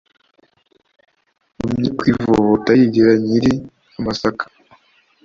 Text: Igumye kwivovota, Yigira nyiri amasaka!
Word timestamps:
Igumye 1.61 1.89
kwivovota, 1.99 2.69
Yigira 2.79 3.11
nyiri 3.25 3.53
amasaka! 3.99 4.43